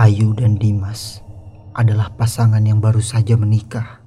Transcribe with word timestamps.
Ayu 0.00 0.32
dan 0.32 0.56
Dimas 0.56 1.20
adalah 1.76 2.08
pasangan 2.16 2.64
yang 2.64 2.80
baru 2.80 3.04
saja 3.04 3.36
menikah. 3.36 4.00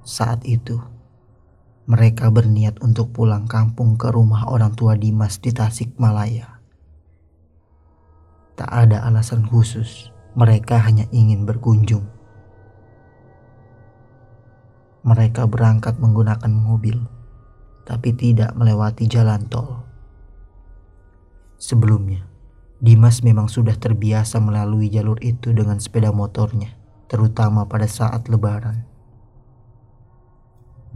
Saat 0.00 0.48
itu, 0.48 0.80
mereka 1.84 2.32
berniat 2.32 2.80
untuk 2.80 3.12
pulang 3.12 3.44
kampung 3.44 4.00
ke 4.00 4.08
rumah 4.08 4.48
orang 4.48 4.72
tua 4.72 4.96
Dimas 4.96 5.36
di 5.44 5.52
Tasikmalaya. 5.52 6.56
Tak 8.56 8.64
ada 8.72 9.04
alasan 9.04 9.44
khusus, 9.44 10.08
mereka 10.32 10.80
hanya 10.88 11.04
ingin 11.12 11.44
berkunjung. 11.44 12.08
Mereka 15.04 15.52
berangkat 15.52 16.00
menggunakan 16.00 16.48
mobil, 16.48 16.96
tapi 17.84 18.16
tidak 18.16 18.56
melewati 18.56 19.04
jalan 19.04 19.44
tol. 19.52 19.84
Sebelumnya, 21.60 22.24
Dimas 22.80 23.20
memang 23.20 23.44
sudah 23.52 23.76
terbiasa 23.76 24.40
melalui 24.40 24.88
jalur 24.88 25.20
itu 25.20 25.52
dengan 25.52 25.76
sepeda 25.76 26.16
motornya, 26.16 26.72
terutama 27.12 27.68
pada 27.68 27.84
saat 27.84 28.24
lebaran. 28.32 28.88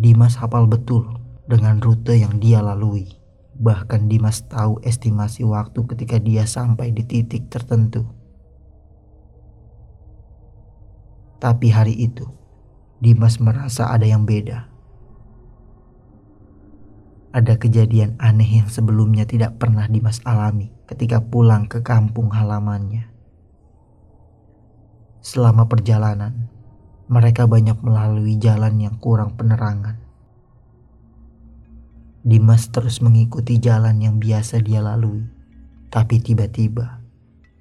Dimas 0.00 0.40
hafal 0.40 0.64
betul 0.64 1.20
dengan 1.44 1.78
rute 1.84 2.16
yang 2.16 2.40
dia 2.40 2.64
lalui. 2.64 3.20
Bahkan 3.54 4.10
Dimas 4.10 4.42
tahu 4.48 4.80
estimasi 4.82 5.44
waktu 5.46 5.78
ketika 5.94 6.18
dia 6.18 6.48
sampai 6.48 6.90
di 6.90 7.06
titik 7.06 7.52
tertentu. 7.52 8.02
Tapi 11.38 11.68
hari 11.68 11.94
itu, 11.94 12.26
Dimas 12.98 13.38
merasa 13.38 13.92
ada 13.92 14.08
yang 14.08 14.24
beda. 14.24 14.73
Ada 17.34 17.58
kejadian 17.58 18.14
aneh 18.22 18.62
yang 18.62 18.70
sebelumnya 18.70 19.26
tidak 19.26 19.58
pernah 19.58 19.90
Dimas 19.90 20.22
alami 20.22 20.70
ketika 20.86 21.18
pulang 21.18 21.66
ke 21.66 21.82
kampung 21.82 22.30
halamannya. 22.30 23.10
Selama 25.18 25.66
perjalanan, 25.66 26.46
mereka 27.10 27.50
banyak 27.50 27.74
melalui 27.82 28.38
jalan 28.38 28.78
yang 28.78 28.94
kurang 29.02 29.34
penerangan. 29.34 29.98
Dimas 32.22 32.70
terus 32.70 33.02
mengikuti 33.02 33.58
jalan 33.58 33.98
yang 33.98 34.22
biasa 34.22 34.62
dia 34.62 34.78
lalui, 34.78 35.26
tapi 35.90 36.22
tiba-tiba 36.22 37.02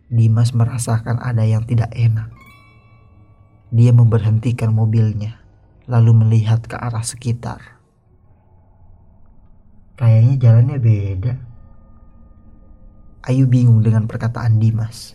Dimas 0.06 0.54
merasakan 0.54 1.18
ada 1.18 1.42
yang 1.50 1.66
tidak 1.66 1.90
enak. 1.98 2.30
Dia 3.74 3.90
memberhentikan 3.90 4.70
mobilnya, 4.70 5.42
lalu 5.90 6.14
melihat 6.14 6.62
ke 6.62 6.78
arah 6.78 7.02
sekitar. 7.02 7.83
Kayaknya 9.94 10.36
jalannya 10.42 10.78
beda. 10.82 11.34
Ayu 13.30 13.46
bingung 13.46 13.86
dengan 13.86 14.10
perkataan 14.10 14.58
Dimas. 14.58 15.14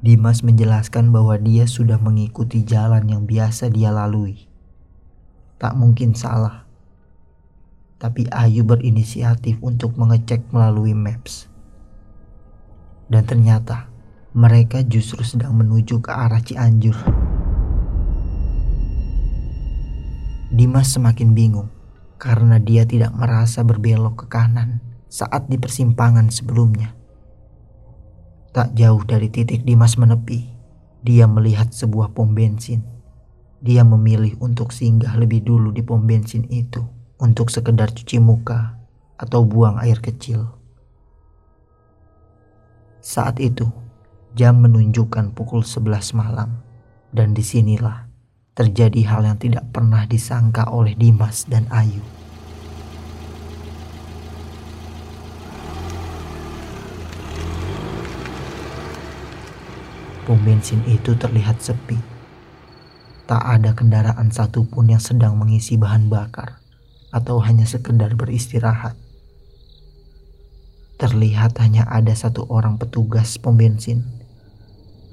Dimas 0.00 0.40
menjelaskan 0.40 1.12
bahwa 1.12 1.36
dia 1.36 1.68
sudah 1.68 2.00
mengikuti 2.00 2.64
jalan 2.64 3.04
yang 3.04 3.28
biasa 3.28 3.68
dia 3.68 3.92
lalui. 3.92 4.48
Tak 5.60 5.76
mungkin 5.76 6.16
salah. 6.16 6.64
Tapi 8.00 8.32
Ayu 8.32 8.64
berinisiatif 8.64 9.60
untuk 9.60 10.00
mengecek 10.00 10.48
melalui 10.48 10.96
maps. 10.96 11.52
Dan 13.12 13.28
ternyata 13.28 13.92
mereka 14.32 14.80
justru 14.80 15.20
sedang 15.28 15.52
menuju 15.52 16.00
ke 16.00 16.08
arah 16.08 16.40
Cianjur. 16.40 16.96
Dimas 20.56 20.88
semakin 20.88 21.36
bingung 21.36 21.68
karena 22.18 22.58
dia 22.58 22.82
tidak 22.82 23.14
merasa 23.14 23.62
berbelok 23.62 24.26
ke 24.26 24.26
kanan 24.26 24.82
saat 25.06 25.46
di 25.46 25.56
persimpangan 25.56 26.28
sebelumnya. 26.28 26.92
Tak 28.50 28.74
jauh 28.74 29.00
dari 29.06 29.30
titik 29.30 29.62
Dimas 29.62 29.94
menepi, 29.94 30.50
dia 31.06 31.30
melihat 31.30 31.70
sebuah 31.70 32.10
pom 32.12 32.34
bensin. 32.34 32.82
Dia 33.62 33.86
memilih 33.86 34.38
untuk 34.42 34.74
singgah 34.74 35.14
lebih 35.14 35.46
dulu 35.46 35.70
di 35.70 35.82
pom 35.82 36.02
bensin 36.02 36.46
itu 36.50 36.82
untuk 37.22 37.50
sekedar 37.54 37.90
cuci 37.94 38.18
muka 38.18 38.78
atau 39.18 39.46
buang 39.46 39.78
air 39.78 39.98
kecil. 39.98 40.46
Saat 42.98 43.38
itu, 43.38 43.66
jam 44.34 44.58
menunjukkan 44.58 45.34
pukul 45.38 45.62
11 45.62 46.18
malam 46.18 46.62
dan 47.14 47.34
di 47.34 47.42
sinilah 47.46 48.07
terjadi 48.58 49.06
hal 49.06 49.22
yang 49.22 49.38
tidak 49.38 49.70
pernah 49.70 50.02
disangka 50.02 50.66
oleh 50.66 50.98
Dimas 50.98 51.46
dan 51.46 51.70
Ayu. 51.70 52.02
Pom 60.26 60.42
bensin 60.42 60.82
itu 60.90 61.14
terlihat 61.14 61.62
sepi. 61.62 62.02
Tak 63.30 63.46
ada 63.46 63.78
kendaraan 63.78 64.34
satupun 64.34 64.90
yang 64.90 64.98
sedang 64.98 65.38
mengisi 65.38 65.78
bahan 65.78 66.10
bakar 66.10 66.58
atau 67.14 67.38
hanya 67.38 67.62
sekedar 67.62 68.18
beristirahat. 68.18 68.98
Terlihat 70.98 71.54
hanya 71.62 71.86
ada 71.86 72.10
satu 72.10 72.42
orang 72.50 72.74
petugas 72.74 73.38
pom 73.38 73.54
bensin. 73.54 74.02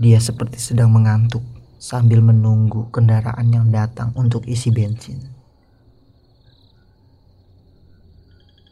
Dia 0.02 0.18
seperti 0.18 0.58
sedang 0.58 0.90
mengantuk 0.90 1.55
sambil 1.78 2.24
menunggu 2.24 2.88
kendaraan 2.90 3.52
yang 3.52 3.68
datang 3.70 4.16
untuk 4.16 4.48
isi 4.48 4.72
bensin. 4.72 5.36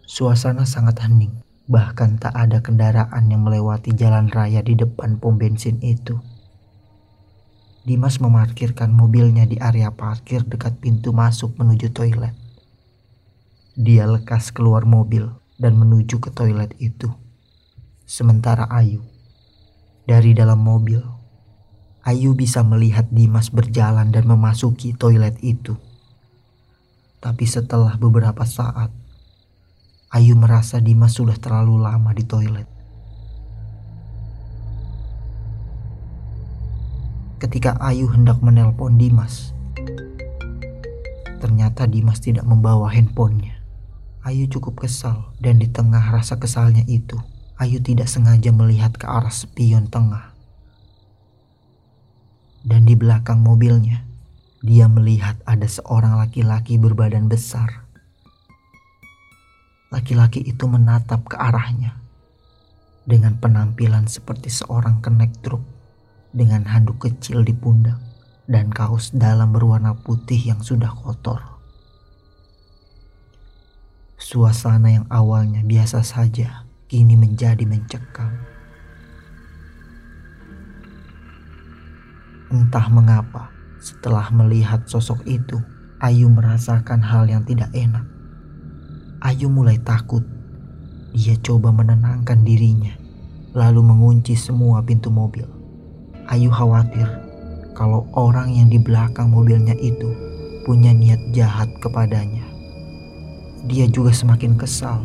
Suasana 0.03 0.63
sangat 0.69 1.01
hening, 1.01 1.41
bahkan 1.65 2.21
tak 2.21 2.37
ada 2.37 2.61
kendaraan 2.61 3.33
yang 3.33 3.41
melewati 3.41 3.95
jalan 3.97 4.29
raya 4.29 4.61
di 4.61 4.77
depan 4.77 5.17
pom 5.17 5.41
bensin 5.41 5.81
itu. 5.81 6.21
Dimas 7.83 8.23
memarkirkan 8.23 8.95
mobilnya 8.95 9.43
di 9.43 9.59
area 9.59 9.91
parkir 9.91 10.47
dekat 10.47 10.79
pintu 10.79 11.11
masuk 11.11 11.57
menuju 11.59 11.91
toilet. 11.91 12.31
Dia 13.75 14.07
lekas 14.07 14.55
keluar 14.55 14.87
mobil 14.87 15.27
dan 15.59 15.75
menuju 15.75 16.21
ke 16.23 16.31
toilet 16.31 16.71
itu. 16.79 17.11
Sementara 18.07 18.69
Ayu 18.71 19.03
dari 20.03 20.35
dalam 20.35 20.61
mobil 20.61 21.12
Ayu 22.03 22.35
bisa 22.35 22.67
melihat 22.67 23.07
Dimas 23.15 23.47
berjalan 23.47 24.11
dan 24.11 24.27
memasuki 24.27 24.91
toilet 24.91 25.39
itu. 25.39 25.79
Tapi 27.23 27.47
setelah 27.47 27.95
beberapa 27.95 28.43
saat, 28.43 28.91
Ayu 30.11 30.35
merasa 30.35 30.83
Dimas 30.83 31.15
sudah 31.15 31.39
terlalu 31.39 31.79
lama 31.79 32.11
di 32.11 32.27
toilet. 32.27 32.67
Ketika 37.39 37.79
Ayu 37.79 38.11
hendak 38.11 38.43
menelpon 38.43 38.99
Dimas, 38.99 39.55
ternyata 41.39 41.87
Dimas 41.87 42.19
tidak 42.19 42.43
membawa 42.43 42.91
handphonenya. 42.91 43.63
Ayu 44.27 44.51
cukup 44.51 44.83
kesal 44.83 45.31
dan 45.39 45.55
di 45.55 45.71
tengah 45.71 46.03
rasa 46.11 46.35
kesalnya 46.35 46.83
itu, 46.83 47.15
Ayu 47.55 47.79
tidak 47.79 48.11
sengaja 48.11 48.51
melihat 48.51 48.91
ke 48.91 49.07
arah 49.07 49.31
spion 49.31 49.87
tengah 49.87 50.32
dan 52.63 52.87
di 52.87 52.95
belakang 52.95 53.43
mobilnya 53.43 54.07
dia 54.63 54.87
melihat 54.87 55.35
ada 55.43 55.67
seorang 55.67 56.15
laki-laki 56.15 56.79
berbadan 56.79 57.27
besar. 57.27 57.83
Laki-laki 59.91 60.39
itu 60.39 60.65
menatap 60.65 61.27
ke 61.27 61.35
arahnya 61.35 61.99
dengan 63.03 63.35
penampilan 63.37 64.07
seperti 64.07 64.47
seorang 64.47 65.03
kenek 65.03 65.35
truk 65.43 65.61
dengan 66.31 66.63
handuk 66.65 67.03
kecil 67.03 67.43
di 67.43 67.51
pundak 67.51 67.99
dan 68.47 68.71
kaos 68.71 69.11
dalam 69.11 69.51
berwarna 69.51 69.99
putih 69.99 70.39
yang 70.39 70.63
sudah 70.63 70.95
kotor. 70.95 71.43
Suasana 74.15 74.87
yang 74.87 75.07
awalnya 75.11 75.67
biasa 75.67 75.99
saja 75.99 76.63
kini 76.87 77.19
menjadi 77.19 77.67
mencekam. 77.67 78.52
Entah 82.53 82.85
mengapa, 82.85 83.49
setelah 83.81 84.29
melihat 84.29 84.85
sosok 84.85 85.25
itu, 85.25 85.57
Ayu 85.97 86.29
merasakan 86.29 87.01
hal 87.01 87.25
yang 87.25 87.41
tidak 87.49 87.73
enak. 87.73 88.05
Ayu 89.25 89.49
mulai 89.49 89.81
takut. 89.81 90.21
Dia 91.17 91.33
coba 91.41 91.73
menenangkan 91.73 92.45
dirinya, 92.45 92.93
lalu 93.57 93.81
mengunci 93.81 94.37
semua 94.37 94.85
pintu 94.85 95.09
mobil. 95.09 95.49
Ayu 96.29 96.53
khawatir 96.53 97.09
kalau 97.73 98.05
orang 98.13 98.53
yang 98.53 98.69
di 98.69 98.77
belakang 98.77 99.33
mobilnya 99.33 99.73
itu 99.81 100.13
punya 100.61 100.93
niat 100.93 101.33
jahat 101.33 101.73
kepadanya. 101.81 102.45
Dia 103.65 103.89
juga 103.89 104.13
semakin 104.13 104.61
kesal 104.61 105.01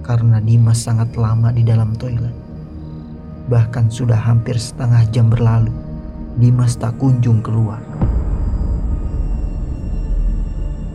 karena 0.00 0.40
Dimas 0.40 0.88
sangat 0.88 1.12
lama 1.20 1.52
di 1.52 1.68
dalam 1.68 1.92
toilet. 2.00 2.32
Bahkan 3.52 3.92
sudah 3.92 4.16
hampir 4.16 4.56
setengah 4.56 5.04
jam 5.12 5.28
berlalu 5.28 5.87
Dimas 6.38 6.78
tak 6.78 6.94
kunjung 7.02 7.42
keluar. 7.42 7.82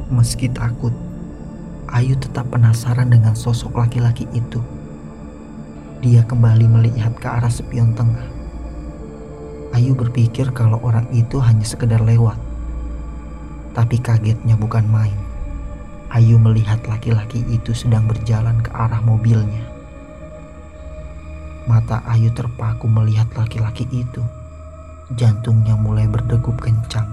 Meski 0.07 0.47
takut, 0.47 0.95
Ayu 1.91 2.15
tetap 2.15 2.47
penasaran 2.47 3.11
dengan 3.11 3.35
sosok 3.35 3.75
laki-laki 3.75 4.23
itu. 4.31 4.63
Dia 5.99 6.23
kembali 6.23 6.63
melihat 6.71 7.19
ke 7.19 7.27
arah 7.27 7.51
spion 7.51 7.91
tengah. 7.91 8.23
Ayu 9.75 9.91
berpikir 9.91 10.47
kalau 10.55 10.79
orang 10.79 11.11
itu 11.11 11.43
hanya 11.43 11.67
sekedar 11.67 11.99
lewat. 11.99 12.39
Tapi 13.75 13.99
kagetnya 13.99 14.55
bukan 14.55 14.87
main. 14.87 15.19
Ayu 16.07 16.39
melihat 16.39 16.79
laki-laki 16.87 17.43
itu 17.51 17.75
sedang 17.75 18.07
berjalan 18.07 18.63
ke 18.63 18.71
arah 18.71 19.03
mobilnya. 19.03 19.67
Mata 21.67 21.99
Ayu 22.07 22.31
terpaku 22.31 22.87
melihat 22.87 23.27
laki-laki 23.35 23.83
itu. 23.91 24.23
Jantungnya 25.13 25.77
mulai 25.77 26.09
berdegup 26.09 26.57
kencang, 26.57 27.05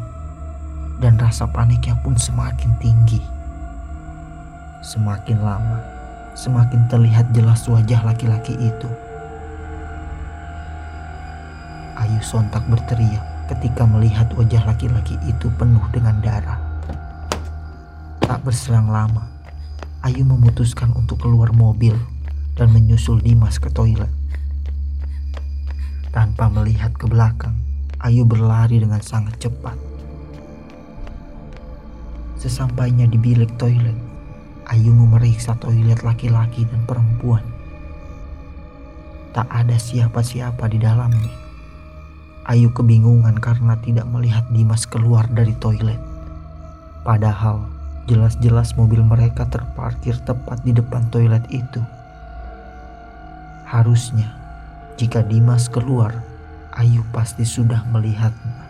dan 1.04 1.20
rasa 1.20 1.44
paniknya 1.44 1.92
pun 2.00 2.16
semakin 2.16 2.72
tinggi. 2.80 3.20
Semakin 4.80 5.36
lama, 5.44 5.84
semakin 6.32 6.88
terlihat 6.88 7.28
jelas 7.36 7.68
wajah 7.68 8.00
laki-laki 8.00 8.56
itu. 8.56 8.88
Ayu 12.00 12.24
sontak 12.24 12.64
berteriak 12.72 13.20
ketika 13.52 13.84
melihat 13.84 14.32
wajah 14.32 14.64
laki-laki 14.64 15.20
itu 15.28 15.52
penuh 15.60 15.84
dengan 15.92 16.16
darah. 16.24 16.56
Tak 18.24 18.40
berserang 18.40 18.88
lama, 18.88 19.28
Ayu 20.00 20.24
memutuskan 20.24 20.96
untuk 20.96 21.20
keluar 21.20 21.52
mobil 21.52 21.92
dan 22.56 22.72
menyusul 22.72 23.20
Dimas 23.20 23.60
ke 23.60 23.68
toilet. 23.68 24.08
Tanpa 26.08 26.48
melihat 26.48 26.96
ke 26.96 27.04
belakang, 27.04 27.60
Ayu 28.00 28.24
berlari 28.24 28.80
dengan 28.80 29.04
sangat 29.04 29.36
cepat. 29.40 29.76
Sesampainya 32.40 33.04
di 33.04 33.20
bilik 33.20 33.52
toilet, 33.60 33.96
Ayu 34.70 34.96
memeriksa 34.96 35.56
toilet 35.60 36.00
laki-laki 36.00 36.64
dan 36.64 36.82
perempuan. 36.88 37.44
Tak 39.36 39.46
ada 39.52 39.76
siapa-siapa 39.76 40.66
di 40.72 40.80
dalamnya. 40.80 41.34
Ayu 42.48 42.72
kebingungan 42.72 43.36
karena 43.38 43.76
tidak 43.84 44.08
melihat 44.08 44.48
Dimas 44.50 44.88
keluar 44.88 45.28
dari 45.28 45.52
toilet. 45.60 46.00
Padahal 47.04 47.80
Jelas-jelas 48.10 48.74
mobil 48.74 49.06
mereka 49.06 49.46
terparkir 49.46 50.18
tepat 50.26 50.58
di 50.66 50.74
depan 50.74 51.06
toilet 51.14 51.46
itu. 51.54 51.78
Harusnya, 53.70 54.34
jika 54.98 55.22
Dimas 55.22 55.70
keluar, 55.70 56.10
Ayu 56.76 57.02
pasti 57.10 57.42
sudah 57.42 57.86
melihatnya. 57.90 58.68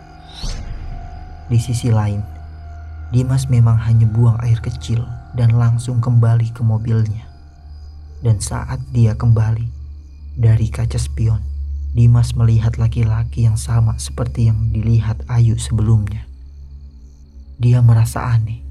Di 1.51 1.59
sisi 1.59 1.91
lain, 1.91 2.23
Dimas 3.11 3.51
memang 3.51 3.75
hanya 3.83 4.07
buang 4.07 4.39
air 4.39 4.57
kecil 4.63 5.03
dan 5.35 5.53
langsung 5.53 5.99
kembali 5.99 6.55
ke 6.55 6.63
mobilnya. 6.63 7.27
Dan 8.23 8.39
saat 8.39 8.79
dia 8.95 9.17
kembali 9.17 9.67
dari 10.39 10.71
kaca 10.71 10.97
spion, 10.97 11.43
Dimas 11.91 12.33
melihat 12.39 12.79
laki-laki 12.79 13.43
yang 13.43 13.59
sama 13.59 13.99
seperti 13.99 14.47
yang 14.47 14.71
dilihat 14.71 15.21
Ayu 15.27 15.59
sebelumnya. 15.59 16.23
Dia 17.59 17.83
merasa 17.83 18.31
aneh 18.31 18.61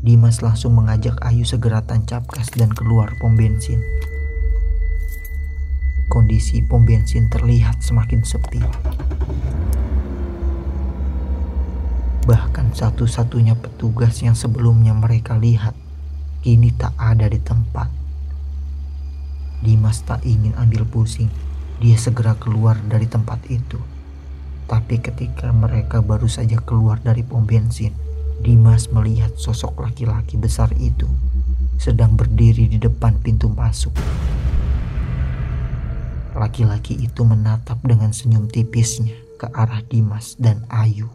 Dimas 0.00 0.40
langsung 0.40 0.72
mengajak 0.80 1.20
Ayu 1.20 1.44
segera 1.44 1.84
tancap 1.84 2.24
gas 2.32 2.48
dan 2.56 2.72
keluar 2.72 3.12
pom 3.20 3.36
bensin. 3.36 3.84
Kondisi 6.10 6.58
pom 6.58 6.82
bensin 6.82 7.30
terlihat 7.30 7.86
semakin 7.86 8.26
sepi. 8.26 8.58
Bahkan 12.26 12.74
satu-satunya 12.74 13.54
petugas 13.54 14.18
yang 14.18 14.34
sebelumnya 14.34 14.90
mereka 14.90 15.38
lihat 15.38 15.78
kini 16.42 16.74
tak 16.74 16.98
ada 16.98 17.30
di 17.30 17.38
tempat. 17.38 17.86
Dimas 19.62 20.02
tak 20.02 20.26
ingin 20.26 20.50
ambil 20.58 20.82
pusing. 20.82 21.30
Dia 21.78 21.94
segera 21.94 22.34
keluar 22.34 22.74
dari 22.90 23.06
tempat 23.06 23.46
itu. 23.46 23.78
Tapi 24.66 24.98
ketika 24.98 25.54
mereka 25.54 26.02
baru 26.02 26.26
saja 26.26 26.58
keluar 26.58 26.98
dari 26.98 27.22
pom 27.22 27.46
bensin, 27.46 27.94
Dimas 28.42 28.90
melihat 28.90 29.30
sosok 29.38 29.86
laki-laki 29.86 30.34
besar 30.34 30.74
itu 30.74 31.06
sedang 31.78 32.18
berdiri 32.18 32.66
di 32.66 32.82
depan 32.82 33.14
pintu 33.22 33.46
masuk. 33.46 33.94
Laki-laki 36.40 36.96
itu 36.96 37.20
menatap 37.20 37.84
dengan 37.84 38.16
senyum 38.16 38.48
tipisnya 38.48 39.12
ke 39.36 39.44
arah 39.52 39.84
Dimas 39.84 40.40
dan 40.40 40.64
Ayu. 40.72 41.12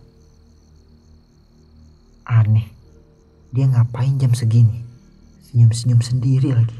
Aneh, 2.29 2.69
dia 3.49 3.65
ngapain 3.65 4.21
jam 4.21 4.37
segini? 4.37 4.85
Senyum-senyum 5.49 6.05
sendiri 6.05 6.53
lagi. 6.53 6.77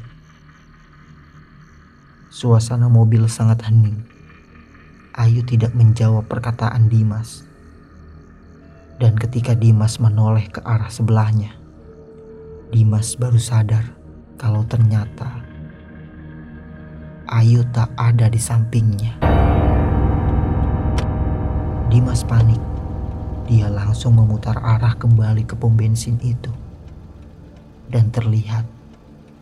Suasana 2.30 2.86
mobil 2.86 3.26
sangat 3.26 3.66
hening. 3.66 4.06
Ayu 5.18 5.42
tidak 5.42 5.74
menjawab 5.74 6.30
perkataan 6.30 6.86
Dimas 6.86 7.42
dan 8.96 9.16
ketika 9.16 9.52
Dimas 9.52 10.00
menoleh 10.00 10.48
ke 10.48 10.60
arah 10.64 10.88
sebelahnya, 10.88 11.52
Dimas 12.72 13.16
baru 13.16 13.36
sadar 13.36 13.92
kalau 14.40 14.64
ternyata 14.64 15.45
Ayu 17.26 17.66
tak 17.74 17.90
ada 17.98 18.30
di 18.30 18.38
sampingnya. 18.38 19.18
Dimas 21.90 22.22
panik. 22.22 22.62
Dia 23.50 23.66
langsung 23.66 24.14
memutar 24.14 24.54
arah 24.62 24.94
kembali 24.94 25.42
ke 25.42 25.58
pom 25.58 25.74
bensin 25.74 26.22
itu. 26.22 26.54
Dan 27.90 28.14
terlihat 28.14 28.62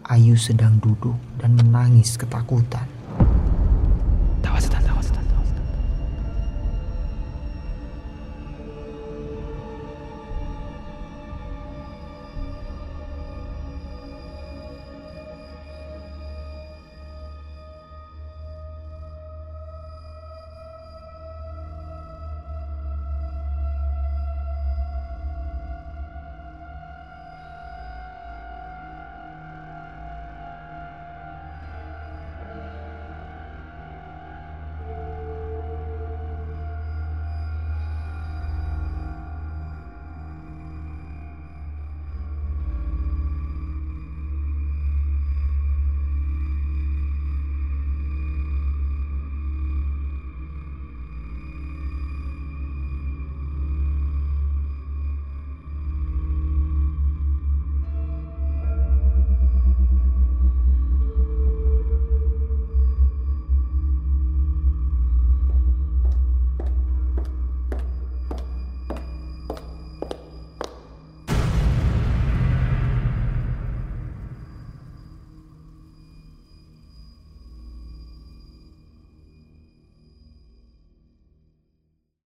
Ayu 0.08 0.32
sedang 0.40 0.81
duduk 0.81 1.20
dan 1.36 1.60
menangis 1.60 2.16
ketakutan. 2.16 2.94